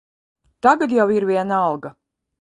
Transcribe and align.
Tagad 0.67 0.95
jau 0.97 1.07
ir 1.17 1.29
vienalga. 1.33 1.93